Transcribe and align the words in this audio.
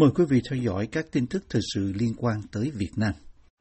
Mời 0.00 0.10
quý 0.14 0.24
vị 0.30 0.40
theo 0.50 0.58
dõi 0.58 0.88
các 0.92 1.04
tin 1.12 1.26
tức 1.30 1.42
thời 1.50 1.62
sự 1.74 1.92
liên 2.00 2.12
quan 2.18 2.40
tới 2.52 2.70
Việt 2.74 2.90
Nam. 2.96 3.12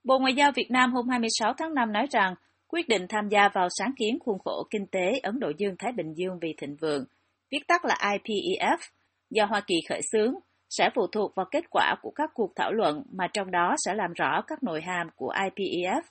Bộ 0.03 0.19
Ngoại 0.19 0.33
giao 0.33 0.51
Việt 0.55 0.67
Nam 0.71 0.93
hôm 0.93 1.09
26 1.09 1.53
tháng 1.57 1.73
5 1.73 1.91
nói 1.91 2.07
rằng 2.11 2.33
quyết 2.67 2.87
định 2.87 3.05
tham 3.09 3.29
gia 3.29 3.49
vào 3.53 3.67
sáng 3.79 3.91
kiến 3.97 4.17
khuôn 4.25 4.39
khổ 4.39 4.67
kinh 4.69 4.87
tế 4.91 5.19
Ấn 5.23 5.39
Độ 5.39 5.51
Dương-Thái 5.57 5.91
Bình 5.91 6.13
Dương 6.13 6.39
vì 6.41 6.55
thịnh 6.61 6.75
vượng, 6.81 7.05
viết 7.51 7.59
tắt 7.67 7.85
là 7.85 7.95
IPEF, 8.01 8.77
do 9.29 9.45
Hoa 9.45 9.61
Kỳ 9.67 9.75
khởi 9.89 10.01
xướng, 10.11 10.33
sẽ 10.69 10.89
phụ 10.95 11.07
thuộc 11.07 11.35
vào 11.35 11.45
kết 11.51 11.63
quả 11.69 11.95
của 12.01 12.11
các 12.15 12.29
cuộc 12.33 12.51
thảo 12.55 12.71
luận 12.71 13.03
mà 13.11 13.27
trong 13.33 13.51
đó 13.51 13.75
sẽ 13.85 13.93
làm 13.93 14.13
rõ 14.13 14.41
các 14.47 14.63
nội 14.63 14.81
hàm 14.81 15.07
của 15.15 15.33
IPEF. 15.33 16.01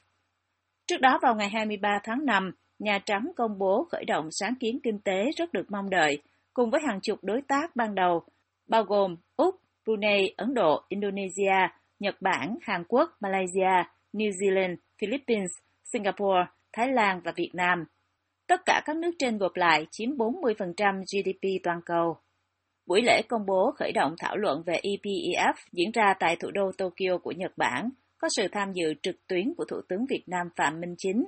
Trước 0.87 1.01
đó 1.01 1.19
vào 1.23 1.35
ngày 1.35 1.49
23 1.49 1.89
tháng 2.05 2.25
5, 2.25 2.51
Nhà 2.79 2.99
Trắng 3.07 3.33
công 3.37 3.59
bố 3.59 3.87
khởi 3.93 4.05
động 4.05 4.29
sáng 4.31 4.55
kiến 4.61 4.79
kinh 4.83 4.99
tế 5.05 5.31
rất 5.37 5.53
được 5.53 5.71
mong 5.71 5.91
đợi, 5.91 6.23
cùng 6.55 6.71
với 6.71 6.81
hàng 6.87 7.01
chục 7.03 7.19
đối 7.23 7.43
tác 7.49 7.77
ban 7.77 7.95
đầu, 7.95 8.23
bao 8.69 8.83
gồm 8.83 9.17
Úc, 9.37 9.55
Brunei, 9.87 10.35
Ấn 10.37 10.55
Độ, 10.55 10.83
Indonesia, 10.89 11.69
Nhật 11.99 12.17
Bản, 12.21 12.57
Hàn 12.63 12.85
Quốc, 12.89 13.11
Malaysia, 13.21 13.85
New 14.13 14.31
Zealand, 14.31 14.77
Philippines, 15.01 15.51
Singapore, 15.85 16.45
Thái 16.73 16.89
Lan 16.93 17.21
và 17.25 17.33
Việt 17.37 17.51
Nam. 17.55 17.85
Tất 18.47 18.61
cả 18.67 18.83
các 18.85 18.97
nước 18.97 19.11
trên 19.19 19.39
gộp 19.39 19.57
lại 19.57 19.87
chiếm 19.91 20.09
40% 20.11 21.03
GDP 21.03 21.63
toàn 21.63 21.81
cầu. 21.87 22.17
Buổi 22.87 23.03
lễ 23.03 23.23
công 23.29 23.47
bố 23.47 23.73
khởi 23.77 23.93
động 23.93 24.15
thảo 24.19 24.37
luận 24.37 24.63
về 24.67 24.81
EPEF 24.83 25.53
diễn 25.73 25.91
ra 25.91 26.15
tại 26.21 26.37
thủ 26.37 26.51
đô 26.51 26.73
Tokyo 26.79 27.19
của 27.23 27.33
Nhật 27.33 27.53
Bản, 27.57 27.91
có 28.19 28.29
sự 28.37 28.49
tham 28.53 28.73
dự 28.73 28.95
trực 29.03 29.27
tuyến 29.27 29.55
của 29.57 29.65
Thủ 29.65 29.77
tướng 29.89 30.07
Việt 30.11 30.23
Nam 30.27 30.49
Phạm 30.57 30.81
Minh 30.81 30.95
Chính. 30.99 31.25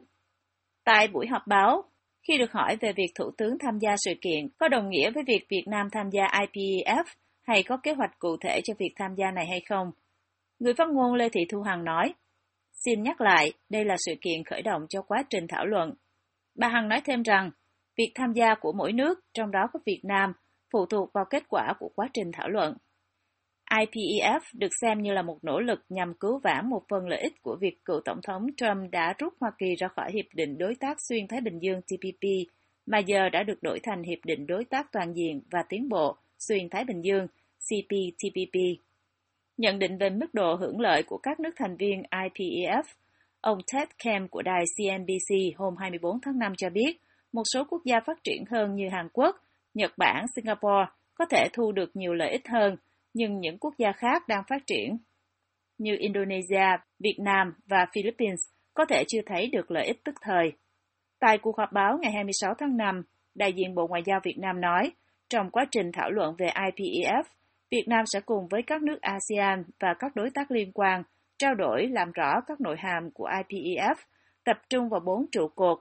Tại 0.85 1.09
buổi 1.09 1.27
họp 1.27 1.47
báo, 1.47 1.83
khi 2.29 2.39
được 2.39 2.53
hỏi 2.53 2.77
về 2.81 2.93
việc 2.93 3.13
Thủ 3.15 3.31
tướng 3.39 3.59
tham 3.59 3.79
gia 3.79 3.97
sự 3.97 4.13
kiện 4.21 4.49
có 4.59 4.69
đồng 4.69 4.91
nghĩa 4.91 5.11
với 5.11 5.23
việc 5.27 5.47
Việt 5.49 5.65
Nam 5.67 5.89
tham 5.93 6.11
gia 6.11 6.23
IPEF 6.25 7.05
hay 7.49 7.63
có 7.63 7.77
kế 7.77 7.93
hoạch 7.93 8.19
cụ 8.19 8.37
thể 8.41 8.61
cho 8.65 8.75
việc 8.79 8.93
tham 8.97 9.15
gia 9.15 9.31
này 9.31 9.47
hay 9.47 9.61
không, 9.69 9.91
người 10.59 10.75
phát 10.75 10.89
ngôn 10.89 11.15
Lê 11.15 11.29
Thị 11.29 11.41
Thu 11.53 11.63
Hằng 11.63 11.85
nói, 11.85 12.15
Xin 12.85 13.03
nhắc 13.03 13.21
lại, 13.21 13.53
đây 13.69 13.85
là 13.85 13.97
sự 13.99 14.15
kiện 14.21 14.45
khởi 14.45 14.63
động 14.63 14.87
cho 14.89 15.03
quá 15.03 15.25
trình 15.31 15.47
thảo 15.49 15.67
luận. 15.67 15.95
Bà 16.55 16.69
Hằng 16.69 16.89
nói 16.89 17.01
thêm 17.05 17.23
rằng, 17.23 17.51
việc 17.97 18.13
tham 18.15 18.33
gia 18.33 18.55
của 18.55 18.73
mỗi 18.73 18.93
nước, 18.93 19.21
trong 19.35 19.51
đó 19.51 19.61
có 19.73 19.81
Việt 19.87 20.01
Nam, 20.05 20.33
phụ 20.73 20.87
thuộc 20.87 21.13
vào 21.13 21.25
kết 21.31 21.43
quả 21.49 21.73
của 21.79 21.91
quá 21.95 22.09
trình 22.13 22.31
thảo 22.33 22.49
luận. 22.49 22.75
IPEF 23.71 24.41
được 24.53 24.71
xem 24.81 25.03
như 25.03 25.13
là 25.13 25.23
một 25.23 25.39
nỗ 25.43 25.61
lực 25.61 25.79
nhằm 25.89 26.15
cứu 26.15 26.41
vãn 26.45 26.71
một 26.71 26.83
phần 26.89 27.09
lợi 27.09 27.21
ích 27.21 27.43
của 27.43 27.57
việc 27.61 27.85
cựu 27.85 28.01
Tổng 28.05 28.21
thống 28.23 28.47
Trump 28.57 28.91
đã 28.93 29.15
rút 29.19 29.35
Hoa 29.41 29.51
Kỳ 29.59 29.75
ra 29.75 29.89
khỏi 29.89 30.13
Hiệp 30.13 30.27
định 30.35 30.59
Đối 30.59 30.75
tác 30.81 30.97
Xuyên 31.09 31.29
Thái 31.29 31.41
Bình 31.41 31.59
Dương 31.59 31.81
TPP, 31.83 32.25
mà 32.87 32.99
giờ 32.99 33.29
đã 33.29 33.43
được 33.43 33.63
đổi 33.63 33.81
thành 33.83 34.03
Hiệp 34.03 34.19
định 34.25 34.47
Đối 34.47 34.65
tác 34.65 34.93
Toàn 34.93 35.13
diện 35.15 35.43
và 35.51 35.63
Tiến 35.69 35.89
bộ 35.89 36.17
Xuyên 36.39 36.69
Thái 36.71 36.85
Bình 36.85 37.05
Dương 37.05 37.27
CPTPP. 37.59 38.59
Nhận 39.57 39.79
định 39.79 39.99
về 39.99 40.11
mức 40.11 40.35
độ 40.35 40.55
hưởng 40.55 40.81
lợi 40.81 41.03
của 41.03 41.19
các 41.19 41.41
nước 41.41 41.51
thành 41.57 41.77
viên 41.77 42.03
IPEF, 42.11 42.83
ông 43.41 43.59
Ted 43.73 43.89
Kemp 44.05 44.31
của 44.31 44.43
đài 44.43 44.65
CNBC 44.77 45.59
hôm 45.59 45.77
24 45.77 46.21
tháng 46.21 46.39
5 46.39 46.53
cho 46.57 46.71
biết, 46.71 46.97
một 47.33 47.43
số 47.55 47.65
quốc 47.71 47.83
gia 47.85 48.01
phát 48.07 48.25
triển 48.25 48.45
hơn 48.51 48.75
như 48.75 48.89
Hàn 48.93 49.09
Quốc, 49.13 49.37
Nhật 49.75 49.93
Bản, 49.97 50.27
Singapore 50.37 50.87
có 51.15 51.25
thể 51.31 51.49
thu 51.53 51.73
được 51.73 51.97
nhiều 51.97 52.15
lợi 52.15 52.31
ích 52.31 52.49
hơn, 52.49 52.77
nhưng 53.15 53.41
những 53.41 53.59
quốc 53.59 53.75
gia 53.79 53.93
khác 53.93 54.29
đang 54.29 54.43
phát 54.49 54.67
triển 54.67 54.99
như 55.79 55.97
Indonesia, 55.99 56.67
Việt 56.99 57.17
Nam 57.19 57.55
và 57.67 57.87
Philippines 57.95 58.41
có 58.75 58.85
thể 58.85 59.05
chưa 59.09 59.21
thấy 59.27 59.51
được 59.53 59.71
lợi 59.71 59.87
ích 59.87 60.05
tức 60.05 60.15
thời. 60.23 60.53
Tại 61.19 61.39
cuộc 61.39 61.59
họp 61.59 61.73
báo 61.73 61.99
ngày 62.03 62.13
26 62.13 62.55
tháng 62.59 62.77
5, 62.77 63.03
đại 63.35 63.53
diện 63.53 63.75
Bộ 63.75 63.87
Ngoại 63.87 64.03
giao 64.07 64.21
Việt 64.25 64.39
Nam 64.39 64.61
nói, 64.61 64.93
trong 65.31 65.51
quá 65.51 65.65
trình 65.71 65.91
thảo 65.93 66.11
luận 66.11 66.35
về 66.39 66.47
IPEF, 66.47 67.23
Việt 67.71 67.85
Nam 67.89 68.05
sẽ 68.07 68.21
cùng 68.21 68.49
với 68.51 68.63
các 68.67 68.83
nước 68.83 68.99
ASEAN 69.01 69.65
và 69.81 69.95
các 69.99 70.17
đối 70.17 70.31
tác 70.31 70.51
liên 70.51 70.73
quan 70.73 71.03
trao 71.39 71.55
đổi 71.55 71.87
làm 71.87 72.13
rõ 72.13 72.41
các 72.47 72.61
nội 72.61 72.77
hàm 72.79 73.11
của 73.11 73.29
IPEF, 73.29 73.95
tập 74.45 74.57
trung 74.71 74.89
vào 74.89 75.01
bốn 75.01 75.27
trụ 75.33 75.49
cột, 75.49 75.79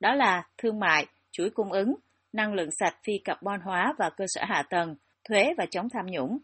đó 0.00 0.14
là 0.14 0.48
thương 0.58 0.80
mại, 0.80 1.06
chuỗi 1.30 1.50
cung 1.50 1.72
ứng, 1.72 1.94
năng 2.32 2.54
lượng 2.54 2.70
sạch 2.70 2.96
phi 3.04 3.12
carbon 3.24 3.60
hóa 3.60 3.94
và 3.98 4.10
cơ 4.10 4.24
sở 4.28 4.44
hạ 4.44 4.62
tầng, 4.70 4.96
thuế 5.28 5.54
và 5.58 5.66
chống 5.70 5.88
tham 5.92 6.06
nhũng. 6.06 6.38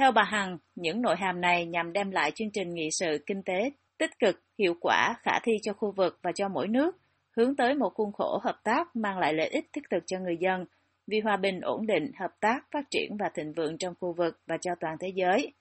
Theo 0.00 0.12
bà 0.12 0.22
Hằng, 0.22 0.58
những 0.74 1.02
nội 1.02 1.16
hàm 1.18 1.40
này 1.40 1.66
nhằm 1.66 1.92
đem 1.92 2.10
lại 2.10 2.30
chương 2.30 2.50
trình 2.50 2.74
nghị 2.74 2.88
sự 3.00 3.24
kinh 3.26 3.42
tế 3.42 3.70
tích 3.98 4.18
cực, 4.18 4.42
hiệu 4.58 4.74
quả, 4.80 5.14
khả 5.22 5.38
thi 5.42 5.52
cho 5.62 5.72
khu 5.72 5.92
vực 5.96 6.18
và 6.22 6.32
cho 6.32 6.48
mỗi 6.48 6.68
nước, 6.68 6.96
hướng 7.36 7.56
tới 7.56 7.74
một 7.74 7.90
khuôn 7.94 8.12
khổ 8.12 8.40
hợp 8.44 8.60
tác 8.64 8.96
mang 8.96 9.18
lại 9.18 9.34
lợi 9.34 9.48
ích 9.48 9.64
thiết 9.72 9.82
thực 9.90 10.02
cho 10.06 10.18
người 10.18 10.36
dân, 10.40 10.64
vì 11.12 11.20
hòa 11.20 11.36
bình 11.36 11.60
ổn 11.60 11.86
định, 11.86 12.12
hợp 12.20 12.30
tác, 12.40 12.64
phát 12.70 12.90
triển 12.90 13.16
và 13.16 13.30
thịnh 13.34 13.52
vượng 13.52 13.78
trong 13.78 13.94
khu 14.00 14.12
vực 14.12 14.40
và 14.46 14.56
cho 14.60 14.70
toàn 14.80 14.96
thế 15.00 15.08
giới. 15.14 15.52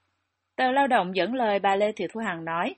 Tờ 0.55 0.71
Lao 0.71 0.87
động 0.87 1.15
dẫn 1.15 1.33
lời 1.33 1.59
bà 1.59 1.75
Lê 1.75 1.91
Thị 1.91 2.05
Thu 2.13 2.21
Hằng 2.21 2.45
nói, 2.45 2.75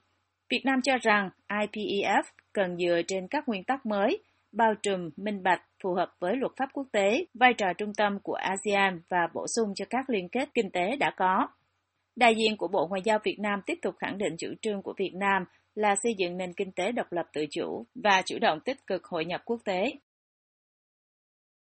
Việt 0.50 0.62
Nam 0.66 0.82
cho 0.82 0.98
rằng 1.02 1.30
IPEF 1.50 2.24
cần 2.54 2.78
dựa 2.78 3.02
trên 3.08 3.28
các 3.28 3.48
nguyên 3.48 3.64
tắc 3.64 3.86
mới, 3.86 4.24
bao 4.52 4.74
trùm, 4.84 5.10
minh 5.18 5.44
bạch, 5.44 5.62
phù 5.84 5.94
hợp 5.94 6.16
với 6.20 6.36
luật 6.36 6.52
pháp 6.58 6.70
quốc 6.74 6.88
tế, 6.92 7.26
vai 7.34 7.54
trò 7.54 7.74
trung 7.78 7.94
tâm 7.98 8.20
của 8.24 8.34
ASEAN 8.34 9.02
và 9.10 9.28
bổ 9.34 9.46
sung 9.56 9.74
cho 9.76 9.86
các 9.90 10.10
liên 10.10 10.30
kết 10.30 10.50
kinh 10.54 10.72
tế 10.72 10.96
đã 10.96 11.14
có. 11.18 11.48
Đại 12.16 12.36
diện 12.36 12.58
của 12.58 12.68
Bộ 12.68 12.88
Ngoại 12.88 13.02
giao 13.06 13.20
Việt 13.24 13.40
Nam 13.40 13.62
tiếp 13.66 13.78
tục 13.82 13.96
khẳng 14.00 14.18
định 14.18 14.36
chủ 14.38 14.48
trương 14.62 14.82
của 14.82 14.94
Việt 14.98 15.14
Nam 15.14 15.46
là 15.76 15.96
xây 16.04 16.16
dựng 16.18 16.38
nền 16.38 16.54
kinh 16.54 16.72
tế 16.72 16.92
độc 16.92 17.12
lập 17.12 17.26
tự 17.34 17.46
chủ 17.52 17.86
và 17.96 18.22
chủ 18.26 18.40
động 18.42 18.60
tích 18.60 18.88
cực 18.88 19.04
hội 19.04 19.26
nhập 19.26 19.42
quốc 19.46 19.62
tế. 19.66 19.94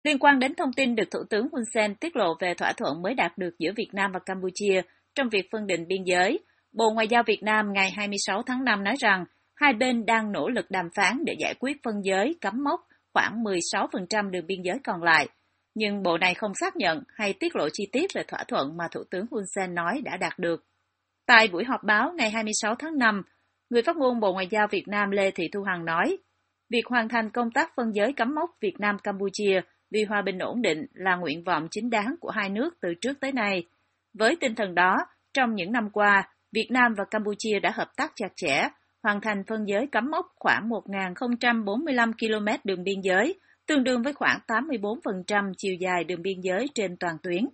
Liên 0.05 0.19
quan 0.19 0.39
đến 0.39 0.55
thông 0.55 0.73
tin 0.73 0.95
được 0.95 1.11
Thủ 1.11 1.19
tướng 1.31 1.49
Hun 1.53 1.63
Sen 1.75 1.95
tiết 1.95 2.17
lộ 2.17 2.35
về 2.41 2.55
thỏa 2.55 2.73
thuận 2.73 3.03
mới 3.03 3.15
đạt 3.15 3.39
được 3.39 3.59
giữa 3.59 3.71
Việt 3.77 3.89
Nam 3.93 4.13
và 4.13 4.19
Campuchia 4.27 4.83
trong 5.15 5.29
việc 5.29 5.49
phân 5.53 5.67
định 5.67 5.87
biên 5.89 6.05
giới, 6.05 6.39
Bộ 6.73 6.91
Ngoại 6.91 7.09
giao 7.09 7.23
Việt 7.27 7.43
Nam 7.43 7.73
ngày 7.73 7.91
26 7.97 8.43
tháng 8.43 8.65
5 8.65 8.85
nói 8.85 8.95
rằng 8.99 9.25
hai 9.55 9.73
bên 9.73 10.07
đang 10.07 10.33
nỗ 10.33 10.49
lực 10.49 10.71
đàm 10.71 10.89
phán 10.95 11.25
để 11.25 11.35
giải 11.39 11.55
quyết 11.61 11.77
phân 11.83 11.95
giới 12.05 12.37
cắm 12.41 12.65
mốc 12.65 12.81
khoảng 13.15 13.43
16% 13.45 14.31
đường 14.31 14.47
biên 14.47 14.63
giới 14.63 14.79
còn 14.85 15.03
lại. 15.03 15.29
Nhưng 15.75 16.03
Bộ 16.03 16.19
này 16.19 16.35
không 16.35 16.55
xác 16.55 16.77
nhận 16.77 17.03
hay 17.17 17.33
tiết 17.33 17.57
lộ 17.57 17.69
chi 17.73 17.85
tiết 17.93 18.15
về 18.15 18.23
thỏa 18.29 18.45
thuận 18.49 18.77
mà 18.77 18.85
Thủ 18.93 19.01
tướng 19.11 19.27
Hun 19.31 19.43
Sen 19.55 19.75
nói 19.75 20.01
đã 20.05 20.17
đạt 20.17 20.39
được. 20.39 20.65
Tại 21.27 21.49
buổi 21.53 21.65
họp 21.65 21.85
báo 21.85 22.13
ngày 22.17 22.31
26 22.31 22.75
tháng 22.75 22.99
5, 22.99 23.23
người 23.71 23.83
phát 23.83 23.97
ngôn 23.97 24.21
Bộ 24.21 24.33
Ngoại 24.33 24.49
giao 24.51 24.67
Việt 24.71 24.89
Nam 24.89 25.11
Lê 25.11 25.31
Thị 25.31 25.49
Thu 25.53 25.63
Hằng 25.63 25.85
nói, 25.85 26.17
việc 26.71 26.87
hoàn 26.87 27.09
thành 27.09 27.31
công 27.31 27.51
tác 27.51 27.73
phân 27.77 27.95
giới 27.95 28.13
cắm 28.13 28.35
mốc 28.35 28.51
Việt 28.61 28.75
Nam-Campuchia 28.79 29.61
vì 29.93 30.05
hòa 30.05 30.23
bình 30.23 30.39
ổn 30.39 30.63
định 30.63 30.87
là 30.95 31.17
nguyện 31.17 31.45
vọng 31.45 31.69
chính 31.71 31.91
đáng 31.91 32.15
của 32.21 32.31
hai 32.31 32.49
nước 32.49 32.75
từ 32.81 32.89
trước 33.01 33.21
tới 33.21 33.33
nay. 33.33 33.67
Với 34.15 34.37
tinh 34.41 34.55
thần 34.55 34.75
đó, 34.75 34.97
trong 35.35 35.55
những 35.55 35.73
năm 35.73 35.91
qua, 35.91 36.29
Việt 36.53 36.69
Nam 36.71 36.95
và 36.99 37.05
Campuchia 37.11 37.61
đã 37.61 37.71
hợp 37.71 37.89
tác 37.97 38.13
chặt 38.17 38.33
chẽ, 38.37 38.69
hoàn 39.03 39.21
thành 39.21 39.45
phân 39.47 39.65
giới 39.67 39.87
cắm 39.93 40.11
mốc 40.11 40.27
khoảng 40.37 40.69
1.045 40.69 42.13
km 42.13 42.47
đường 42.65 42.85
biên 42.85 43.01
giới, 43.01 43.35
tương 43.67 43.85
đương 43.85 44.03
với 44.03 44.13
khoảng 44.13 44.39
84% 44.47 45.53
chiều 45.59 45.75
dài 45.81 46.05
đường 46.05 46.23
biên 46.23 46.41
giới 46.41 46.67
trên 46.75 46.97
toàn 46.97 47.17
tuyến. 47.23 47.49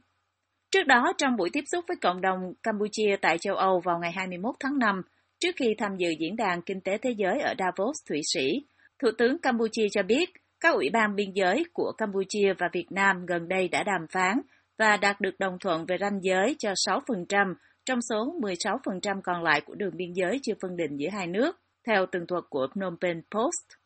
Trước 0.70 0.86
đó, 0.86 1.12
trong 1.18 1.36
buổi 1.36 1.50
tiếp 1.52 1.64
xúc 1.72 1.84
với 1.88 1.96
cộng 1.96 2.20
đồng 2.20 2.38
Campuchia 2.62 3.16
tại 3.20 3.38
châu 3.38 3.56
Âu 3.56 3.80
vào 3.80 3.98
ngày 3.98 4.12
21 4.12 4.54
tháng 4.60 4.78
5, 4.78 5.02
trước 5.40 5.56
khi 5.56 5.74
tham 5.78 5.96
dự 5.96 6.10
diễn 6.18 6.36
đàn 6.36 6.62
kinh 6.62 6.80
tế 6.80 6.98
thế 6.98 7.10
giới 7.16 7.40
ở 7.40 7.54
Davos, 7.58 7.96
Thụy 8.08 8.20
Sĩ, 8.34 8.66
Thủ 9.02 9.08
tướng 9.18 9.38
Campuchia 9.38 9.86
cho 9.92 10.02
biết 10.02 10.30
các 10.60 10.74
ủy 10.74 10.90
ban 10.92 11.14
biên 11.14 11.32
giới 11.34 11.64
của 11.72 11.92
Campuchia 11.98 12.52
và 12.58 12.68
Việt 12.72 12.92
Nam 12.92 13.26
gần 13.26 13.48
đây 13.48 13.68
đã 13.68 13.82
đàm 13.82 14.06
phán 14.12 14.40
và 14.78 14.96
đạt 14.96 15.20
được 15.20 15.38
đồng 15.38 15.58
thuận 15.58 15.86
về 15.86 15.96
ranh 16.00 16.20
giới 16.22 16.56
cho 16.58 16.72
6% 16.72 17.54
trong 17.86 17.98
số 18.02 18.34
16% 18.40 19.20
còn 19.24 19.42
lại 19.42 19.60
của 19.60 19.74
đường 19.74 19.96
biên 19.96 20.12
giới 20.12 20.40
chưa 20.42 20.54
phân 20.62 20.76
định 20.76 20.96
giữa 20.96 21.08
hai 21.12 21.26
nước, 21.26 21.60
theo 21.86 22.06
tường 22.06 22.26
thuật 22.26 22.44
của 22.50 22.66
Phnom 22.74 22.96
Penh 23.00 23.22
Post. 23.30 23.78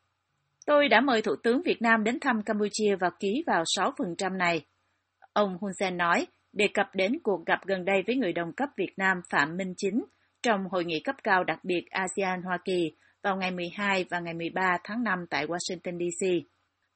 Tôi 0.66 0.88
đã 0.88 1.00
mời 1.00 1.22
Thủ 1.22 1.36
tướng 1.42 1.62
Việt 1.62 1.82
Nam 1.82 2.04
đến 2.04 2.20
thăm 2.20 2.42
Campuchia 2.42 2.96
và 3.00 3.10
ký 3.20 3.44
vào 3.46 3.62
6% 3.62 4.36
này. 4.36 4.64
Ông 5.32 5.58
Hun 5.60 5.72
Sen 5.78 5.96
nói, 5.96 6.26
đề 6.52 6.68
cập 6.74 6.86
đến 6.94 7.18
cuộc 7.22 7.46
gặp 7.46 7.66
gần 7.66 7.84
đây 7.84 8.02
với 8.06 8.16
người 8.16 8.32
đồng 8.32 8.52
cấp 8.52 8.68
Việt 8.76 8.92
Nam 8.96 9.20
Phạm 9.30 9.56
Minh 9.56 9.74
Chính 9.76 10.04
trong 10.42 10.68
hội 10.70 10.84
nghị 10.84 11.00
cấp 11.00 11.16
cao 11.22 11.44
đặc 11.44 11.58
biệt 11.64 11.84
ASEAN-Hoa 11.90 12.58
Kỳ 12.64 12.92
vào 13.22 13.36
ngày 13.36 13.50
12 13.50 14.04
và 14.10 14.20
ngày 14.20 14.34
13 14.34 14.78
tháng 14.84 15.04
5 15.04 15.26
tại 15.30 15.46
Washington, 15.46 15.98
D.C. 15.98 16.51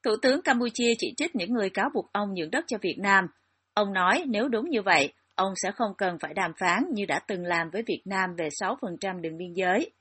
Thủ 0.07 0.15
tướng 0.21 0.41
Campuchia 0.41 0.93
chỉ 0.97 1.13
trích 1.17 1.35
những 1.35 1.53
người 1.53 1.69
cáo 1.69 1.89
buộc 1.93 2.13
ông 2.13 2.33
nhượng 2.33 2.51
đất 2.51 2.65
cho 2.67 2.77
Việt 2.81 2.95
Nam. 2.99 3.27
Ông 3.73 3.93
nói 3.93 4.23
nếu 4.27 4.47
đúng 4.47 4.69
như 4.69 4.81
vậy, 4.81 5.13
ông 5.35 5.53
sẽ 5.55 5.71
không 5.71 5.91
cần 5.97 6.17
phải 6.21 6.33
đàm 6.33 6.51
phán 6.59 6.83
như 6.93 7.05
đã 7.05 7.19
từng 7.27 7.45
làm 7.45 7.69
với 7.69 7.83
Việt 7.87 8.01
Nam 8.05 8.29
về 8.37 8.47
6% 8.47 9.21
đường 9.21 9.37
biên 9.37 9.53
giới. 9.53 9.91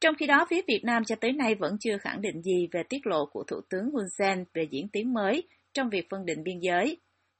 Trong 0.00 0.14
khi 0.18 0.26
đó, 0.26 0.46
phía 0.50 0.60
Việt 0.68 0.80
Nam 0.84 1.04
cho 1.04 1.16
tới 1.20 1.32
nay 1.32 1.54
vẫn 1.54 1.76
chưa 1.80 1.98
khẳng 1.98 2.20
định 2.20 2.42
gì 2.42 2.68
về 2.72 2.82
tiết 2.88 3.06
lộ 3.06 3.26
của 3.26 3.44
Thủ 3.44 3.60
tướng 3.70 3.90
Hun 3.92 4.04
Sen 4.18 4.44
về 4.54 4.62
diễn 4.70 4.88
tiến 4.88 5.14
mới 5.14 5.42
trong 5.74 5.90
việc 5.90 6.06
phân 6.10 6.26
định 6.26 6.42
biên 6.42 6.58
giới. 6.60 6.96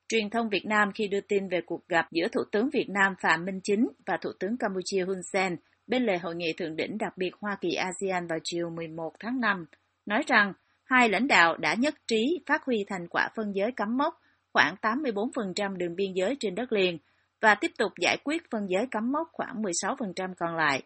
Truyền 0.08 0.30
thông 0.30 0.48
Việt 0.48 0.66
Nam 0.66 0.92
khi 0.94 1.08
đưa 1.08 1.20
tin 1.20 1.48
về 1.48 1.60
cuộc 1.66 1.88
gặp 1.88 2.06
giữa 2.12 2.28
Thủ 2.28 2.40
tướng 2.52 2.70
Việt 2.72 2.88
Nam 2.88 3.14
Phạm 3.20 3.44
Minh 3.44 3.60
Chính 3.62 3.88
và 4.06 4.16
Thủ 4.22 4.30
tướng 4.40 4.56
Campuchia 4.58 5.04
Hun 5.04 5.22
Sen 5.32 5.56
bên 5.86 6.06
lề 6.06 6.18
hội 6.18 6.34
nghị 6.36 6.52
thượng 6.52 6.76
đỉnh 6.76 6.98
đặc 6.98 7.12
biệt 7.16 7.30
Hoa 7.40 7.56
Kỳ 7.60 7.74
ASEAN 7.74 8.26
vào 8.26 8.38
chiều 8.44 8.70
11 8.70 9.12
tháng 9.20 9.40
5, 9.40 9.66
nói 10.06 10.22
rằng 10.26 10.52
hai 10.86 11.08
lãnh 11.08 11.28
đạo 11.28 11.56
đã 11.56 11.74
nhất 11.74 11.94
trí 12.06 12.40
phát 12.46 12.64
huy 12.64 12.84
thành 12.88 13.08
quả 13.08 13.28
phân 13.36 13.52
giới 13.54 13.72
cắm 13.72 13.96
mốc 13.96 14.20
khoảng 14.52 14.74
84% 14.82 15.76
đường 15.76 15.96
biên 15.96 16.12
giới 16.12 16.36
trên 16.40 16.54
đất 16.54 16.72
liền 16.72 16.98
và 17.40 17.54
tiếp 17.54 17.70
tục 17.78 17.92
giải 18.00 18.16
quyết 18.24 18.50
phân 18.50 18.66
giới 18.70 18.86
cắm 18.90 19.12
mốc 19.12 19.28
khoảng 19.32 19.62
16% 19.62 20.34
còn 20.38 20.56
lại. 20.56 20.82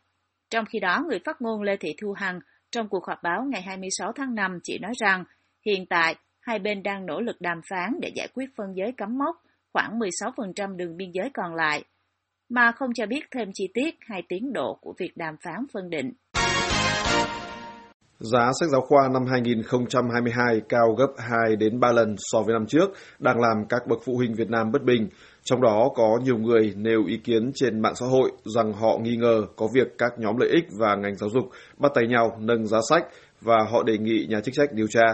Trong 0.50 0.64
khi 0.64 0.78
đó, 0.78 1.04
người 1.08 1.18
phát 1.24 1.42
ngôn 1.42 1.62
Lê 1.62 1.76
Thị 1.76 1.94
Thu 2.00 2.12
Hằng 2.12 2.40
trong 2.70 2.88
cuộc 2.88 3.06
họp 3.06 3.22
báo 3.22 3.44
ngày 3.44 3.62
26 3.62 4.12
tháng 4.12 4.34
5 4.34 4.58
chỉ 4.62 4.78
nói 4.78 4.92
rằng 5.00 5.24
hiện 5.66 5.86
tại 5.86 6.16
hai 6.40 6.58
bên 6.58 6.82
đang 6.82 7.06
nỗ 7.06 7.20
lực 7.20 7.40
đàm 7.40 7.60
phán 7.70 8.00
để 8.00 8.10
giải 8.14 8.28
quyết 8.34 8.50
phân 8.56 8.76
giới 8.76 8.92
cắm 8.92 9.18
mốc 9.18 9.42
khoảng 9.72 9.98
16% 9.98 10.76
đường 10.76 10.96
biên 10.96 11.10
giới 11.10 11.30
còn 11.34 11.54
lại, 11.54 11.84
mà 12.48 12.72
không 12.72 12.90
cho 12.94 13.06
biết 13.06 13.24
thêm 13.30 13.50
chi 13.54 13.68
tiết 13.74 13.94
hay 14.00 14.22
tiến 14.28 14.52
độ 14.52 14.78
của 14.80 14.94
việc 14.98 15.16
đàm 15.16 15.36
phán 15.36 15.66
phân 15.72 15.90
định. 15.90 16.12
Giá 18.20 18.50
sách 18.60 18.68
giáo 18.68 18.80
khoa 18.80 19.08
năm 19.12 19.22
2022 19.30 20.60
cao 20.68 20.94
gấp 20.98 21.06
2 21.18 21.56
đến 21.56 21.80
3 21.80 21.92
lần 21.92 22.14
so 22.18 22.42
với 22.42 22.52
năm 22.52 22.66
trước, 22.66 22.90
đang 23.18 23.40
làm 23.40 23.56
các 23.68 23.86
bậc 23.86 23.98
phụ 24.04 24.16
huynh 24.16 24.34
Việt 24.34 24.50
Nam 24.50 24.72
bất 24.72 24.82
bình. 24.82 25.08
Trong 25.44 25.60
đó 25.60 25.88
có 25.94 26.18
nhiều 26.24 26.38
người 26.38 26.72
nêu 26.76 27.04
ý 27.06 27.16
kiến 27.16 27.50
trên 27.54 27.82
mạng 27.82 27.94
xã 27.94 28.06
hội 28.06 28.30
rằng 28.44 28.72
họ 28.72 28.98
nghi 29.02 29.16
ngờ 29.16 29.42
có 29.56 29.68
việc 29.74 29.98
các 29.98 30.12
nhóm 30.18 30.36
lợi 30.36 30.48
ích 30.48 30.64
và 30.78 30.94
ngành 30.94 31.16
giáo 31.16 31.30
dục 31.30 31.44
bắt 31.78 31.92
tay 31.94 32.06
nhau 32.06 32.36
nâng 32.40 32.66
giá 32.66 32.78
sách 32.90 33.04
và 33.40 33.56
họ 33.70 33.82
đề 33.82 33.98
nghị 33.98 34.26
nhà 34.28 34.40
chức 34.40 34.54
trách 34.54 34.72
điều 34.72 34.86
tra. 34.90 35.06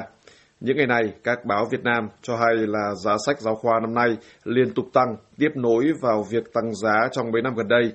Những 0.60 0.76
ngày 0.76 0.86
này, 0.86 1.12
các 1.24 1.44
báo 1.44 1.66
Việt 1.70 1.82
Nam 1.84 2.08
cho 2.22 2.36
hay 2.36 2.54
là 2.56 2.94
giá 3.04 3.16
sách 3.26 3.40
giáo 3.40 3.54
khoa 3.54 3.80
năm 3.80 3.94
nay 3.94 4.16
liên 4.44 4.74
tục 4.74 4.86
tăng, 4.92 5.16
tiếp 5.38 5.50
nối 5.54 5.84
vào 6.00 6.24
việc 6.30 6.52
tăng 6.52 6.74
giá 6.74 7.08
trong 7.12 7.32
mấy 7.32 7.42
năm 7.42 7.54
gần 7.54 7.68
đây. 7.68 7.92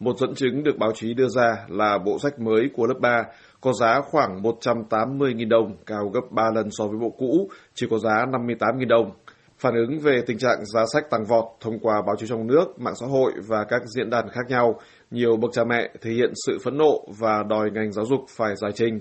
Một 0.00 0.18
dẫn 0.18 0.34
chứng 0.34 0.62
được 0.64 0.78
báo 0.78 0.92
chí 0.94 1.14
đưa 1.14 1.28
ra 1.28 1.56
là 1.68 1.98
bộ 1.98 2.18
sách 2.18 2.40
mới 2.40 2.70
của 2.76 2.86
lớp 2.86 2.98
3 3.00 3.22
có 3.60 3.72
giá 3.72 4.00
khoảng 4.00 4.42
180.000 4.42 5.48
đồng, 5.48 5.76
cao 5.86 6.10
gấp 6.14 6.20
3 6.30 6.50
lần 6.54 6.68
so 6.70 6.86
với 6.86 6.98
bộ 6.98 7.10
cũ, 7.18 7.48
chỉ 7.74 7.86
có 7.90 7.98
giá 7.98 8.26
58.000 8.26 8.88
đồng. 8.88 9.10
Phản 9.58 9.74
ứng 9.74 10.00
về 10.00 10.22
tình 10.26 10.38
trạng 10.38 10.64
giá 10.74 10.84
sách 10.92 11.10
tăng 11.10 11.24
vọt 11.24 11.44
thông 11.60 11.78
qua 11.78 12.02
báo 12.06 12.16
chí 12.16 12.26
trong 12.26 12.46
nước, 12.46 12.80
mạng 12.80 12.94
xã 13.00 13.06
hội 13.06 13.32
và 13.48 13.64
các 13.68 13.82
diễn 13.96 14.10
đàn 14.10 14.28
khác 14.28 14.46
nhau, 14.48 14.80
nhiều 15.10 15.36
bậc 15.36 15.50
cha 15.52 15.64
mẹ 15.64 15.90
thể 16.00 16.10
hiện 16.10 16.32
sự 16.46 16.58
phẫn 16.64 16.78
nộ 16.78 17.06
và 17.18 17.42
đòi 17.48 17.70
ngành 17.70 17.92
giáo 17.92 18.04
dục 18.04 18.20
phải 18.36 18.54
giải 18.56 18.72
trình. 18.74 19.00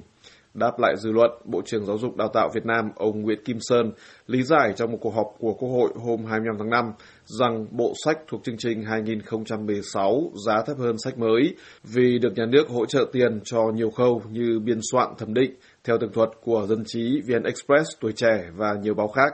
Đáp 0.58 0.80
lại 0.80 0.96
dư 0.98 1.12
luận, 1.12 1.32
Bộ 1.46 1.62
trưởng 1.66 1.86
Giáo 1.86 1.98
dục 1.98 2.16
Đào 2.16 2.28
tạo 2.28 2.50
Việt 2.54 2.66
Nam 2.66 2.92
ông 2.96 3.22
Nguyễn 3.22 3.44
Kim 3.46 3.58
Sơn 3.60 3.92
lý 4.28 4.44
giải 4.44 4.74
trong 4.76 4.92
một 4.92 4.98
cuộc 5.02 5.14
họp 5.16 5.28
của 5.40 5.54
Quốc 5.54 5.70
hội 5.70 5.90
hôm 5.96 6.26
25 6.26 6.56
tháng 6.60 6.70
5 6.70 6.92
rằng 7.26 7.66
bộ 7.72 7.94
sách 8.06 8.18
thuộc 8.28 8.44
chương 8.44 8.58
trình 8.58 8.84
2016 8.84 10.32
giá 10.48 10.62
thấp 10.66 10.78
hơn 10.78 10.96
sách 10.98 11.18
mới 11.18 11.56
vì 11.84 12.20
được 12.20 12.34
nhà 12.36 12.46
nước 12.46 12.70
hỗ 12.70 12.86
trợ 12.86 13.06
tiền 13.12 13.40
cho 13.44 13.64
nhiều 13.74 13.90
khâu 13.90 14.22
như 14.30 14.60
biên 14.64 14.80
soạn 14.92 15.14
thẩm 15.18 15.34
định 15.34 15.52
theo 15.84 15.98
tường 15.98 16.14
thuật 16.14 16.30
của 16.44 16.66
dân 16.70 16.84
trí 16.86 17.22
VN 17.28 17.44
Express, 17.44 17.90
Tuổi 18.00 18.12
Trẻ 18.16 18.46
và 18.56 18.74
nhiều 18.82 18.94
báo 18.94 19.08
khác. 19.08 19.34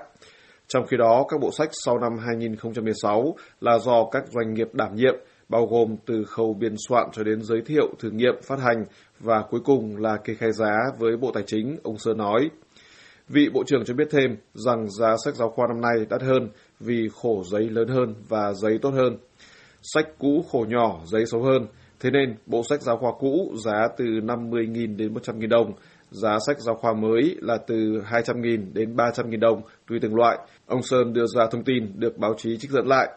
Trong 0.67 0.85
khi 0.87 0.97
đó, 0.97 1.25
các 1.29 1.39
bộ 1.41 1.49
sách 1.51 1.69
sau 1.85 1.99
năm 1.99 2.11
2016 2.25 3.35
là 3.61 3.79
do 3.79 4.05
các 4.11 4.23
doanh 4.27 4.53
nghiệp 4.53 4.67
đảm 4.73 4.95
nhiệm, 4.95 5.15
bao 5.53 5.65
gồm 5.65 5.95
từ 6.05 6.23
khâu 6.23 6.53
biên 6.53 6.75
soạn 6.87 7.09
cho 7.13 7.23
đến 7.23 7.41
giới 7.41 7.61
thiệu, 7.61 7.87
thử 7.99 8.09
nghiệm, 8.09 8.35
phát 8.43 8.59
hành 8.59 8.85
và 9.19 9.43
cuối 9.49 9.61
cùng 9.65 9.97
là 9.97 10.17
kê 10.17 10.33
khai 10.33 10.51
giá 10.51 10.75
với 10.99 11.17
Bộ 11.17 11.31
Tài 11.31 11.43
chính, 11.47 11.77
ông 11.83 11.97
Sơn 11.97 12.17
nói. 12.17 12.49
Vị 13.29 13.49
Bộ 13.53 13.63
trưởng 13.67 13.85
cho 13.85 13.93
biết 13.93 14.07
thêm 14.11 14.37
rằng 14.53 14.89
giá 14.89 15.15
sách 15.25 15.35
giáo 15.35 15.49
khoa 15.49 15.67
năm 15.67 15.81
nay 15.81 16.05
đắt 16.09 16.21
hơn 16.21 16.49
vì 16.79 17.09
khổ 17.21 17.43
giấy 17.51 17.69
lớn 17.69 17.87
hơn 17.87 18.15
và 18.29 18.53
giấy 18.53 18.79
tốt 18.81 18.89
hơn. 18.89 19.17
Sách 19.81 20.07
cũ 20.17 20.45
khổ 20.51 20.65
nhỏ, 20.69 20.99
giấy 21.05 21.25
xấu 21.25 21.43
hơn. 21.43 21.67
Thế 21.99 22.09
nên, 22.11 22.35
bộ 22.45 22.63
sách 22.69 22.81
giáo 22.81 22.97
khoa 22.97 23.11
cũ 23.19 23.53
giá 23.65 23.87
từ 23.97 24.05
50.000 24.05 24.97
đến 24.97 25.13
100.000 25.13 25.49
đồng, 25.49 25.73
giá 26.11 26.37
sách 26.47 26.59
giáo 26.59 26.75
khoa 26.75 26.93
mới 26.93 27.37
là 27.41 27.57
từ 27.67 27.75
200.000 28.09 28.73
đến 28.73 28.95
300.000 28.95 29.39
đồng 29.39 29.61
tùy 29.87 29.99
từng 30.01 30.15
loại. 30.15 30.37
Ông 30.67 30.83
Sơn 30.83 31.13
đưa 31.13 31.25
ra 31.35 31.47
thông 31.51 31.63
tin 31.63 31.99
được 31.99 32.17
báo 32.17 32.33
chí 32.37 32.57
trích 32.57 32.71
dẫn 32.71 32.87
lại. 32.87 33.09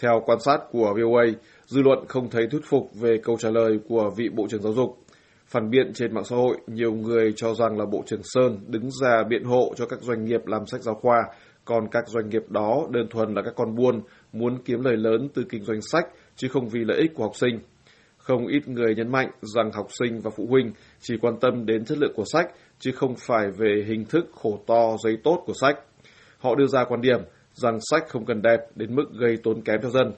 Theo 0.00 0.22
quan 0.26 0.40
sát 0.40 0.58
của 0.70 0.94
VOA, 1.00 1.24
dư 1.66 1.82
luận 1.82 2.04
không 2.08 2.30
thấy 2.30 2.46
thuyết 2.50 2.64
phục 2.64 2.90
về 2.94 3.20
câu 3.22 3.36
trả 3.36 3.50
lời 3.50 3.78
của 3.88 4.10
vị 4.16 4.28
Bộ 4.28 4.46
trưởng 4.48 4.62
Giáo 4.62 4.72
dục. 4.72 4.98
Phản 5.46 5.70
biện 5.70 5.92
trên 5.94 6.14
mạng 6.14 6.24
xã 6.24 6.36
hội, 6.36 6.56
nhiều 6.66 6.92
người 6.92 7.32
cho 7.36 7.54
rằng 7.54 7.78
là 7.78 7.86
Bộ 7.86 8.02
trưởng 8.06 8.20
Sơn 8.22 8.58
đứng 8.66 8.90
ra 9.02 9.24
biện 9.28 9.44
hộ 9.44 9.72
cho 9.76 9.86
các 9.86 10.00
doanh 10.02 10.24
nghiệp 10.24 10.46
làm 10.46 10.66
sách 10.66 10.80
giáo 10.80 10.94
khoa, 10.94 11.16
còn 11.64 11.88
các 11.90 12.08
doanh 12.08 12.28
nghiệp 12.28 12.42
đó 12.48 12.86
đơn 12.90 13.06
thuần 13.10 13.34
là 13.34 13.42
các 13.42 13.54
con 13.56 13.74
buôn 13.74 14.00
muốn 14.32 14.62
kiếm 14.64 14.80
lời 14.80 14.96
lớn 14.96 15.28
từ 15.34 15.44
kinh 15.50 15.64
doanh 15.64 15.80
sách 15.80 16.04
chứ 16.36 16.48
không 16.48 16.68
vì 16.68 16.80
lợi 16.84 16.98
ích 16.98 17.10
của 17.14 17.22
học 17.22 17.36
sinh. 17.36 17.58
Không 18.16 18.46
ít 18.46 18.68
người 18.68 18.94
nhấn 18.94 19.12
mạnh 19.12 19.30
rằng 19.40 19.70
học 19.72 19.86
sinh 19.98 20.20
và 20.20 20.30
phụ 20.36 20.46
huynh 20.50 20.72
chỉ 21.00 21.14
quan 21.20 21.34
tâm 21.40 21.66
đến 21.66 21.84
chất 21.84 21.98
lượng 21.98 22.12
của 22.16 22.24
sách 22.32 22.50
chứ 22.78 22.92
không 22.92 23.14
phải 23.18 23.50
về 23.58 23.84
hình 23.86 24.04
thức 24.04 24.24
khổ 24.32 24.58
to 24.66 24.96
giấy 25.04 25.16
tốt 25.24 25.42
của 25.46 25.54
sách. 25.60 25.78
Họ 26.38 26.54
đưa 26.54 26.66
ra 26.66 26.84
quan 26.84 27.00
điểm 27.00 27.20
rằng 27.62 27.78
sách 27.90 28.02
không 28.08 28.24
cần 28.26 28.42
đẹp 28.42 28.60
đến 28.74 28.96
mức 28.96 29.06
gây 29.20 29.36
tốn 29.44 29.62
kém 29.64 29.78
cho 29.82 29.88
dân. 29.88 30.12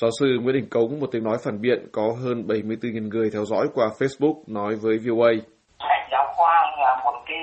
Giáo 0.00 0.10
sư 0.20 0.26
Nguyễn 0.42 0.54
Đình 0.54 0.68
Cống, 0.70 1.00
một 1.00 1.06
tiếng 1.12 1.24
nói 1.24 1.36
phản 1.44 1.60
biện 1.60 1.78
có 1.92 2.02
hơn 2.22 2.36
74.000 2.46 3.08
người 3.08 3.30
theo 3.32 3.44
dõi 3.44 3.66
qua 3.74 3.86
Facebook, 3.98 4.36
nói 4.46 4.72
với 4.82 4.96
VOA. 5.04 5.32
Sách 5.78 6.04
giáo 6.12 6.26
khoa 6.36 6.54
là 6.82 7.00
một 7.04 7.16
cái 7.26 7.42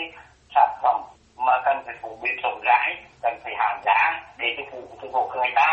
sản 0.56 0.69
phẩm 0.83 1.01
mà 1.38 1.53
cần 1.65 1.77
phải 1.86 1.95
phổ 2.01 2.09
biến 2.24 2.36
rộng 2.44 2.62
rãi, 2.63 2.89
cần 3.21 3.33
phải 3.44 3.53
hàng 3.57 3.81
giá 3.86 4.00
để 4.38 4.48
cho 4.57 4.63
phụ 4.71 4.80
phục 5.01 5.12
vụ 5.13 5.30
người 5.36 5.51
ta. 5.56 5.69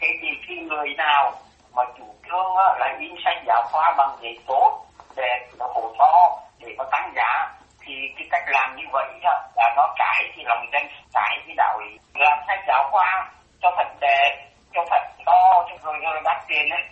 Thế 0.00 0.08
thì 0.22 0.28
khi 0.48 0.54
người 0.60 0.88
nào 0.96 1.32
mà 1.76 1.82
chủ 1.98 2.04
trương 2.24 2.50
là 2.80 2.96
in 3.00 3.14
sách 3.24 3.42
giáo 3.46 3.62
khoa 3.72 3.94
bằng 3.98 4.16
giấy 4.22 4.38
tốt, 4.46 4.84
đẹp, 5.16 5.48
nó 5.58 5.66
phổ 5.74 5.94
to 5.98 6.14
để 6.60 6.74
có 6.78 6.84
tăng 6.92 7.12
giá 7.16 7.60
thì 7.86 7.94
cái 8.16 8.26
cách 8.30 8.44
làm 8.46 8.76
như 8.76 8.84
vậy 8.92 9.08
là 9.56 9.74
nó 9.76 9.94
trái 9.98 10.32
thì 10.36 10.42
lòng 10.46 10.66
dân 10.72 10.82
trái 11.14 11.38
cái 11.46 11.54
đạo 11.56 11.80
lý 11.80 11.98
làm 12.14 12.38
sách 12.48 12.59
khoa 12.90 13.30
cho 13.62 13.68
thật 13.76 13.88
đẹp 14.00 14.46
cho 14.74 14.80
thật 14.90 15.02
to 15.26 15.66
cho 15.68 15.76
rồi 15.84 15.94
rồi 16.02 16.20
đắt 16.24 16.36
tiền 16.48 16.70
ấy 16.70 16.82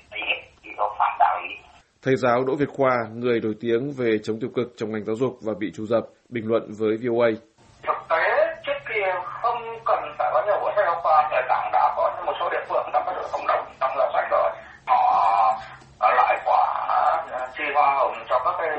thì 0.63 0.71
có 0.77 0.95
phản 0.99 1.17
đạo 1.19 1.41
lý 1.43 1.55
Thầy 2.03 2.17
giáo 2.17 2.45
Đỗ 2.47 2.55
Việt 2.57 2.69
Khoa, 2.77 2.97
người 3.13 3.41
nổi 3.41 3.55
tiếng 3.61 3.93
về 3.99 4.19
chống 4.25 4.41
tiêu 4.41 4.51
cực 4.57 4.69
trong 4.77 4.93
ngành 4.93 5.05
giáo 5.05 5.17
dục 5.17 5.33
và 5.47 5.53
bị 5.59 5.73
trù 5.77 5.87
dập, 5.87 6.05
bình 6.29 6.45
luận 6.47 6.63
với 6.79 6.97
VOA. 7.03 7.29
Thực 7.83 7.99
tế 8.11 8.23
trước 8.67 8.79
kia 8.89 9.09
không 9.25 9.59
cần 9.85 9.99
phải 10.19 10.31
có 10.33 10.43
nhiều 10.47 10.59
bộ 10.63 10.71
sách 10.77 10.85
giáo 10.87 11.01
khoa, 11.03 11.29
người 11.31 11.43
ta 11.49 11.71
đã 11.73 11.95
có 11.97 12.23
một 12.27 12.33
số 12.41 12.49
địa 12.51 12.65
phương 12.69 12.91
đã 12.93 13.03
có 13.07 13.13
được 13.13 13.29
cộng 13.33 13.47
đồng 13.47 13.65
trong 13.81 13.91
giờ 13.97 14.05
sách 14.13 14.29
rồi. 14.31 14.51
Họ 14.87 15.61
lại 16.01 16.39
quả 16.45 16.65
chi 17.57 17.65
hoa 17.75 17.95
hồng 17.99 18.15
cho 18.29 18.39
các 18.45 18.55
cái 18.59 18.71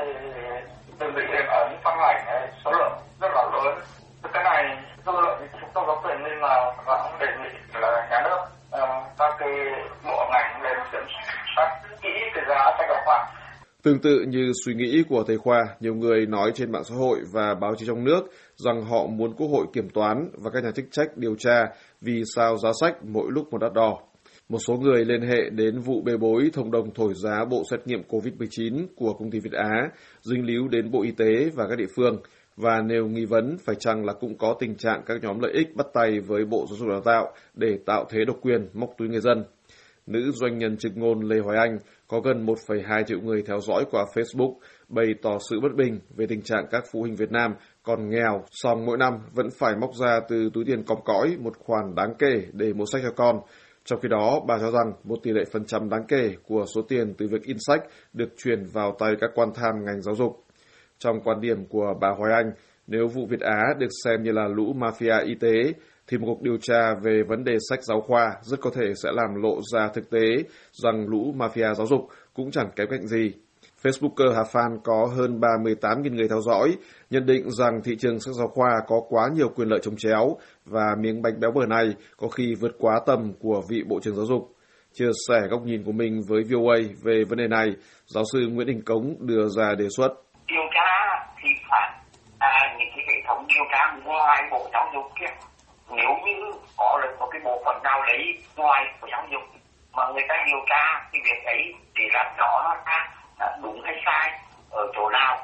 đơn 0.98 1.12
vị 1.14 1.22
in 1.36 1.46
ấn 1.46 1.68
phát 1.82 1.96
hành 1.98 2.50
số 2.64 2.70
lượng 2.70 2.92
rất 3.20 3.28
là 3.34 3.42
lớn. 3.52 3.78
Cái 4.32 4.44
này 4.44 4.76
dư 5.06 5.12
luận 5.12 5.48
chúng 5.60 5.70
tôi 5.74 5.84
có 5.86 6.00
quyền 6.04 6.22
nên 6.22 6.29
là 6.40 6.72
vẫn 6.86 7.00
đề 7.20 7.26
nghị 7.26 7.80
là 7.80 8.08
nhà 8.10 8.20
nước 8.24 8.38
ờ, 8.70 8.86
các 9.18 9.34
cái 9.38 9.48
bộ 10.04 10.28
ngành 10.32 10.62
lên 10.62 10.78
kiểm 10.92 11.02
soát 11.56 11.80
kỹ 12.02 12.08
cái 12.34 12.44
giá 12.48 12.74
sách 12.78 12.86
giáo 12.88 13.02
khoa. 13.04 13.26
Tương 13.82 13.98
tự 13.98 14.24
như 14.28 14.52
suy 14.64 14.74
nghĩ 14.74 15.02
của 15.08 15.24
thầy 15.26 15.38
Khoa, 15.38 15.60
nhiều 15.80 15.94
người 15.94 16.26
nói 16.26 16.52
trên 16.54 16.72
mạng 16.72 16.84
xã 16.84 16.94
hội 16.94 17.18
và 17.32 17.54
báo 17.54 17.74
chí 17.78 17.86
trong 17.86 18.04
nước 18.04 18.20
rằng 18.56 18.84
họ 18.84 19.06
muốn 19.06 19.34
Quốc 19.36 19.48
hội 19.48 19.66
kiểm 19.72 19.88
toán 19.88 20.30
và 20.32 20.50
các 20.50 20.64
nhà 20.64 20.70
chức 20.70 20.84
trách 20.90 21.16
điều 21.16 21.34
tra 21.38 21.66
vì 22.00 22.22
sao 22.36 22.56
giá 22.56 22.70
sách 22.80 22.94
mỗi 23.04 23.26
lúc 23.30 23.50
một 23.50 23.58
đắt 23.58 23.72
đỏ. 23.72 23.98
Một 24.48 24.58
số 24.66 24.74
người 24.74 25.04
liên 25.04 25.22
hệ 25.22 25.50
đến 25.50 25.80
vụ 25.80 26.02
bê 26.04 26.16
bối 26.16 26.50
thông 26.52 26.70
đồng 26.70 26.94
thổi 26.94 27.12
giá 27.14 27.44
bộ 27.50 27.62
xét 27.70 27.86
nghiệm 27.86 28.02
COVID-19 28.08 28.86
của 28.96 29.12
công 29.12 29.30
ty 29.30 29.38
Việt 29.40 29.52
Á, 29.52 29.88
dính 30.20 30.44
líu 30.44 30.68
đến 30.68 30.90
Bộ 30.90 31.02
Y 31.02 31.10
tế 31.10 31.50
và 31.54 31.66
các 31.68 31.78
địa 31.78 31.90
phương, 31.96 32.16
và 32.60 32.80
nêu 32.80 33.06
nghi 33.06 33.24
vấn 33.24 33.56
phải 33.64 33.74
chăng 33.74 34.04
là 34.04 34.12
cũng 34.12 34.38
có 34.38 34.56
tình 34.60 34.74
trạng 34.74 35.02
các 35.06 35.22
nhóm 35.22 35.40
lợi 35.40 35.52
ích 35.52 35.76
bắt 35.76 35.86
tay 35.94 36.20
với 36.20 36.44
Bộ 36.44 36.66
Giáo 36.70 36.76
dục 36.78 36.88
Đào 36.88 37.00
tạo 37.00 37.32
để 37.54 37.78
tạo 37.86 38.04
thế 38.10 38.24
độc 38.26 38.36
quyền 38.42 38.68
móc 38.72 38.90
túi 38.98 39.08
người 39.08 39.20
dân. 39.20 39.44
Nữ 40.06 40.30
doanh 40.34 40.58
nhân 40.58 40.76
trực 40.76 40.96
ngôn 40.96 41.20
Lê 41.20 41.38
Hoài 41.38 41.58
Anh 41.58 41.78
có 42.08 42.20
gần 42.20 42.46
1,2 42.46 43.02
triệu 43.02 43.20
người 43.20 43.42
theo 43.42 43.60
dõi 43.60 43.84
qua 43.90 44.04
Facebook 44.14 44.54
bày 44.88 45.06
tỏ 45.22 45.38
sự 45.50 45.60
bất 45.60 45.74
bình 45.76 46.00
về 46.16 46.26
tình 46.26 46.42
trạng 46.42 46.66
các 46.70 46.84
phụ 46.92 47.00
huynh 47.00 47.16
Việt 47.16 47.32
Nam 47.32 47.54
còn 47.82 48.10
nghèo, 48.10 48.44
song 48.50 48.86
mỗi 48.86 48.98
năm 48.98 49.12
vẫn 49.34 49.46
phải 49.58 49.76
móc 49.80 49.90
ra 49.94 50.20
từ 50.28 50.50
túi 50.54 50.64
tiền 50.64 50.82
còng 50.82 51.04
cõi 51.04 51.36
một 51.40 51.56
khoản 51.58 51.94
đáng 51.94 52.14
kể 52.18 52.42
để 52.52 52.72
mua 52.72 52.84
sách 52.92 53.02
cho 53.04 53.12
con. 53.16 53.40
Trong 53.84 54.00
khi 54.00 54.08
đó, 54.08 54.40
bà 54.46 54.58
cho 54.58 54.70
rằng 54.70 54.92
một 55.04 55.16
tỷ 55.22 55.30
lệ 55.30 55.44
phần 55.52 55.64
trăm 55.64 55.88
đáng 55.88 56.04
kể 56.08 56.34
của 56.46 56.64
số 56.74 56.82
tiền 56.82 57.14
từ 57.18 57.26
việc 57.30 57.42
in 57.42 57.56
sách 57.60 57.80
được 58.12 58.28
chuyển 58.36 58.64
vào 58.72 58.96
tay 58.98 59.12
các 59.20 59.30
quan 59.34 59.48
tham 59.54 59.74
ngành 59.84 60.02
giáo 60.02 60.14
dục. 60.14 60.44
Trong 61.04 61.20
quan 61.24 61.40
điểm 61.40 61.66
của 61.66 61.94
bà 62.00 62.08
Hoài 62.08 62.32
Anh, 62.32 62.52
nếu 62.86 63.06
vụ 63.08 63.26
Việt 63.26 63.40
Á 63.40 63.74
được 63.78 63.88
xem 64.04 64.22
như 64.22 64.32
là 64.32 64.48
lũ 64.48 64.74
mafia 64.74 65.26
y 65.26 65.34
tế, 65.34 65.72
thì 66.08 66.18
một 66.18 66.26
cuộc 66.26 66.42
điều 66.42 66.56
tra 66.62 66.94
về 67.02 67.22
vấn 67.28 67.44
đề 67.44 67.56
sách 67.68 67.82
giáo 67.82 68.00
khoa 68.00 68.32
rất 68.42 68.60
có 68.60 68.70
thể 68.74 68.92
sẽ 69.02 69.10
làm 69.12 69.42
lộ 69.42 69.60
ra 69.72 69.88
thực 69.94 70.10
tế 70.10 70.26
rằng 70.72 71.08
lũ 71.08 71.34
mafia 71.36 71.74
giáo 71.74 71.86
dục 71.86 72.00
cũng 72.34 72.50
chẳng 72.50 72.70
kém 72.76 72.88
cạnh 72.90 73.06
gì. 73.06 73.32
Facebooker 73.82 74.34
Hà 74.34 74.42
Phan 74.52 74.78
có 74.84 75.08
hơn 75.16 75.40
38.000 75.40 76.14
người 76.14 76.28
theo 76.28 76.40
dõi, 76.40 76.76
nhận 77.10 77.26
định 77.26 77.50
rằng 77.50 77.80
thị 77.84 77.96
trường 77.98 78.20
sách 78.20 78.34
giáo 78.34 78.48
khoa 78.48 78.70
có 78.86 79.00
quá 79.08 79.28
nhiều 79.34 79.48
quyền 79.48 79.68
lợi 79.68 79.80
trồng 79.82 79.96
chéo 79.96 80.36
và 80.64 80.96
miếng 81.00 81.22
bánh 81.22 81.40
béo 81.40 81.50
bở 81.50 81.66
này 81.66 81.94
có 82.16 82.28
khi 82.28 82.54
vượt 82.60 82.72
quá 82.78 83.00
tầm 83.06 83.32
của 83.40 83.62
vị 83.68 83.82
Bộ 83.88 84.00
trưởng 84.02 84.16
Giáo 84.16 84.26
dục. 84.26 84.52
Chia 84.92 85.10
sẻ 85.28 85.40
góc 85.50 85.62
nhìn 85.64 85.84
của 85.84 85.92
mình 85.92 86.20
với 86.28 86.42
VOA 86.42 86.76
về 87.04 87.24
vấn 87.28 87.38
đề 87.38 87.48
này, 87.48 87.68
giáo 88.06 88.24
sư 88.32 88.38
Nguyễn 88.48 88.66
Đình 88.66 88.82
Cống 88.82 89.16
đưa 89.20 89.46
ra 89.48 89.74
đề 89.74 89.86
xuất. 89.96 90.08
Điều 90.48 90.66
tra 90.74 90.90
thì 91.42 91.48
phải 91.70 91.90
à, 92.38 92.76
những 92.78 92.88
cái 92.96 93.04
hệ 93.08 93.22
thống 93.28 93.46
điều 93.60 93.68
tra 93.72 93.96
ngoài 94.04 94.48
Bộ 94.50 94.68
Giáo 94.72 94.90
dục 94.94 95.12
kia, 95.20 95.34
nếu 95.90 96.10
như 96.24 96.52
có 96.76 97.00
được 97.02 97.16
một 97.18 97.28
cái 97.30 97.40
bộ 97.44 97.62
phận 97.64 97.82
nào 97.82 98.02
đấy 98.06 98.38
ngoài 98.56 98.84
của 99.00 99.08
giáo 99.10 99.26
dục 99.30 99.42
mà 99.92 100.02
người 100.14 100.22
ta 100.28 100.34
điều 100.46 100.60
tra 100.66 101.08
cái 101.12 101.20
việc 101.24 101.44
ấy 101.44 101.74
để 101.94 102.04
làm 102.12 102.26
rõ 102.36 102.62
nó 102.64 102.74
ra 102.86 103.08
đúng 103.62 103.82
hay 103.84 103.94
sai, 104.06 104.40
ở 104.70 104.92
chỗ 104.94 105.10
nào, 105.10 105.38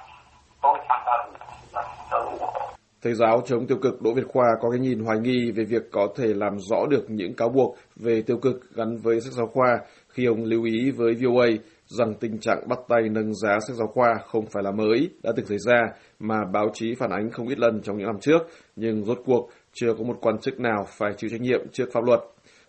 tôi 0.62 0.78
hoàn 0.88 1.02
toàn 1.06 1.32
là 1.72 1.82
tôi 2.10 2.20
ủng 2.20 2.38
hộ 2.40 2.70
Thầy 3.06 3.14
giáo 3.14 3.42
chống 3.46 3.66
tiêu 3.66 3.78
cực 3.82 4.02
Đỗ 4.02 4.14
Việt 4.14 4.26
Khoa 4.28 4.46
có 4.60 4.70
cái 4.70 4.80
nhìn 4.80 4.98
hoài 4.98 5.18
nghi 5.18 5.50
về 5.50 5.64
việc 5.64 5.82
có 5.90 6.08
thể 6.16 6.26
làm 6.26 6.58
rõ 6.58 6.86
được 6.90 7.10
những 7.10 7.34
cáo 7.34 7.48
buộc 7.48 7.76
về 7.96 8.22
tiêu 8.22 8.36
cực 8.36 8.60
gắn 8.74 8.96
với 8.96 9.20
sách 9.20 9.32
giáo 9.32 9.46
khoa 9.46 9.78
khi 10.08 10.24
ông 10.26 10.44
lưu 10.44 10.64
ý 10.64 10.90
với 10.90 11.14
VOA 11.14 11.46
rằng 11.86 12.14
tình 12.20 12.38
trạng 12.38 12.68
bắt 12.68 12.78
tay 12.88 13.08
nâng 13.10 13.34
giá 13.34 13.58
sách 13.66 13.76
giáo 13.76 13.86
khoa 13.86 14.18
không 14.26 14.46
phải 14.46 14.62
là 14.62 14.70
mới, 14.70 15.10
đã 15.22 15.32
từng 15.36 15.46
xảy 15.46 15.58
ra 15.58 15.88
mà 16.18 16.36
báo 16.52 16.70
chí 16.74 16.94
phản 16.94 17.10
ánh 17.10 17.30
không 17.30 17.48
ít 17.48 17.58
lần 17.58 17.80
trong 17.82 17.98
những 17.98 18.06
năm 18.06 18.20
trước, 18.20 18.38
nhưng 18.76 19.04
rốt 19.04 19.18
cuộc 19.26 19.50
chưa 19.72 19.94
có 19.98 20.04
một 20.04 20.18
quan 20.20 20.38
chức 20.38 20.60
nào 20.60 20.86
phải 20.88 21.12
chịu 21.16 21.30
trách 21.30 21.40
nhiệm 21.40 21.60
trước 21.72 21.88
pháp 21.92 22.04
luật. 22.04 22.20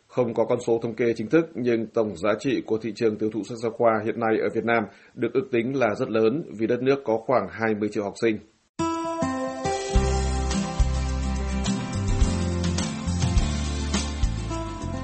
Không 0.07 0.33
có 0.33 0.45
con 0.45 0.59
số 0.67 0.79
thống 0.83 0.95
kê 0.95 1.13
chính 1.13 1.29
thức, 1.29 1.45
nhưng 1.53 1.87
tổng 1.87 2.17
giá 2.17 2.33
trị 2.39 2.61
của 2.65 2.77
thị 2.77 2.91
trường 2.95 3.17
tiêu 3.17 3.29
thụ 3.33 3.43
sách 3.43 3.57
giáo 3.57 3.71
khoa 3.71 3.91
hiện 4.05 4.19
nay 4.19 4.37
ở 4.41 4.49
Việt 4.53 4.65
Nam 4.65 4.83
được 5.15 5.33
ước 5.33 5.47
tính 5.51 5.79
là 5.79 5.95
rất 5.95 6.09
lớn 6.09 6.43
vì 6.59 6.67
đất 6.67 6.81
nước 6.81 6.99
có 7.05 7.17
khoảng 7.17 7.47
20 7.49 7.89
triệu 7.91 8.03
học 8.03 8.13
sinh. 8.21 8.37